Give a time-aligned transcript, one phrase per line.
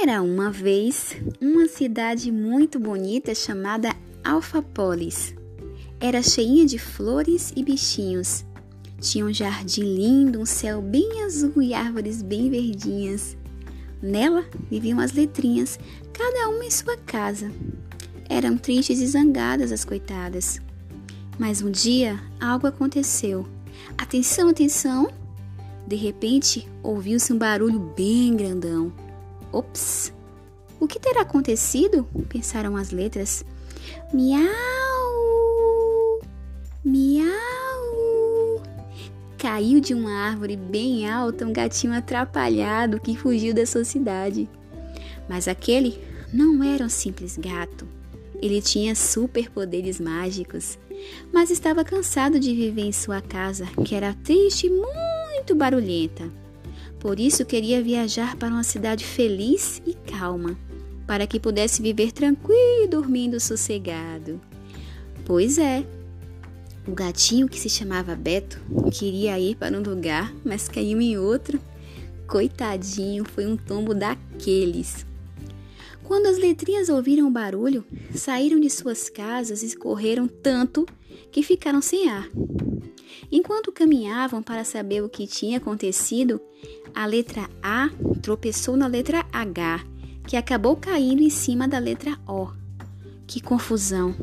[0.00, 3.92] Era uma vez uma cidade muito bonita chamada
[4.22, 5.34] Alfapolis.
[5.98, 8.44] Era cheinha de flores e bichinhos.
[9.00, 13.36] Tinha um jardim lindo, um céu bem azul e árvores bem verdinhas.
[14.00, 15.80] Nela viviam as letrinhas,
[16.12, 17.50] cada uma em sua casa.
[18.28, 20.60] Eram tristes e zangadas as coitadas.
[21.36, 23.48] Mas um dia algo aconteceu.
[23.98, 25.10] Atenção, atenção!
[25.88, 28.92] De repente ouviu-se um barulho bem grandão.
[29.52, 30.12] Ops!
[30.80, 32.08] O que terá acontecido?
[32.28, 33.44] pensaram as letras.
[34.12, 34.48] Miau!
[36.84, 37.28] Miau!
[39.36, 44.48] Caiu de uma árvore bem alta um gatinho atrapalhado que fugiu da sociedade.
[45.28, 45.98] Mas aquele
[46.32, 47.86] não era um simples gato.
[48.40, 50.78] Ele tinha superpoderes mágicos,
[51.32, 56.30] mas estava cansado de viver em sua casa, que era triste e muito barulhenta.
[57.00, 60.58] Por isso queria viajar para uma cidade feliz e calma,
[61.06, 64.40] para que pudesse viver tranquilo e dormindo sossegado.
[65.24, 65.84] Pois é,
[66.86, 68.60] o gatinho que se chamava Beto
[68.92, 71.60] queria ir para um lugar, mas caiu em outro.
[72.26, 75.06] Coitadinho, foi um tombo daqueles.
[76.02, 80.86] Quando as letrinhas ouviram o barulho, saíram de suas casas e correram tanto
[81.30, 82.26] que ficaram sem ar.
[83.30, 86.40] Enquanto caminhavam para saber o que tinha acontecido,
[86.94, 87.90] a letra A
[88.22, 89.84] tropeçou na letra H,
[90.26, 92.48] que acabou caindo em cima da letra O.
[93.26, 94.14] Que confusão!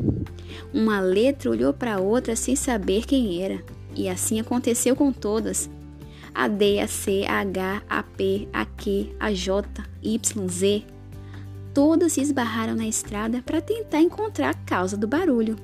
[0.73, 3.63] Uma letra olhou para outra sem saber quem era,
[3.95, 5.69] e assim aconteceu com todas.
[6.33, 10.83] A D, a C, a H, a P, a Q, a J, Y, Z.
[11.73, 15.55] Todas se esbarraram na estrada para tentar encontrar a causa do barulho.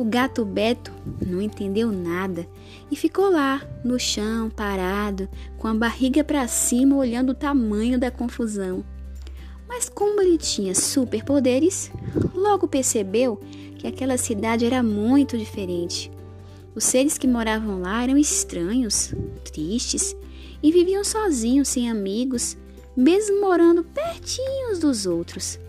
[0.00, 0.90] O gato Beto
[1.26, 2.48] não entendeu nada
[2.90, 8.10] e ficou lá, no chão, parado, com a barriga para cima, olhando o tamanho da
[8.10, 8.82] confusão.
[9.68, 11.92] Mas como ele tinha superpoderes,
[12.34, 13.38] logo percebeu
[13.76, 16.10] que aquela cidade era muito diferente.
[16.74, 19.14] Os seres que moravam lá eram estranhos,
[19.52, 20.16] tristes
[20.62, 22.56] e viviam sozinhos, sem amigos,
[22.96, 25.60] mesmo morando pertinhos dos outros.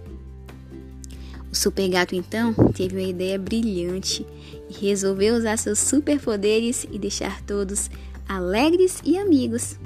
[1.51, 4.25] O super gato então teve uma ideia brilhante
[4.69, 7.89] e resolveu usar seus superpoderes e deixar todos
[8.27, 9.77] alegres e amigos.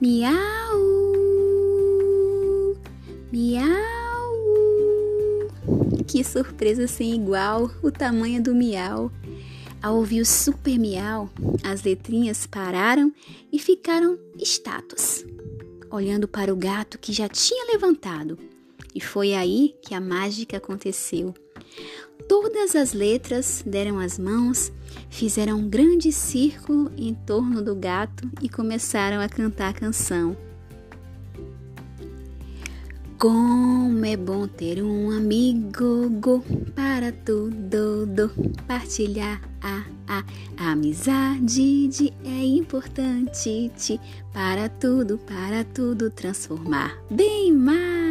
[0.00, 0.34] Miau!
[3.32, 3.66] Miau!
[6.08, 9.12] Que surpresa sem igual o tamanho do miau!
[9.80, 11.30] Ao ouvir o super miau,
[11.62, 13.12] as letrinhas pararam
[13.52, 15.24] e ficaram estátuas,
[15.88, 18.36] olhando para o gato que já tinha levantado.
[18.96, 21.34] E foi aí que a mágica aconteceu.
[22.26, 24.72] Todas as letras deram as mãos,
[25.10, 30.34] fizeram um grande círculo em torno do gato e começaram a cantar a canção.
[33.18, 36.42] Como é bom ter um amigo go,
[36.74, 38.30] para tudo do,
[38.66, 40.24] partilhar a, a,
[40.56, 44.00] a amizade de, é importante te,
[44.32, 48.05] para tudo, para tudo transformar bem mais.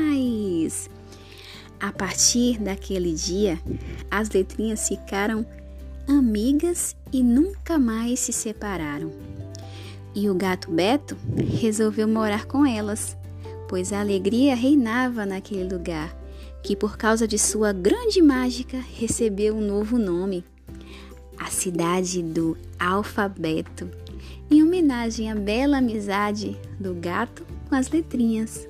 [1.80, 3.60] A partir daquele dia,
[4.10, 5.46] as letrinhas ficaram
[6.08, 9.12] amigas e nunca mais se separaram.
[10.16, 11.18] E o gato Beto
[11.60, 13.18] resolveu morar com elas
[13.68, 16.16] pois a alegria reinava naquele lugar,
[16.64, 20.44] que por causa de sua grande mágica recebeu um novo nome,
[21.38, 23.90] a cidade do alfabeto,
[24.50, 28.68] em homenagem à bela amizade do gato com as letrinhas.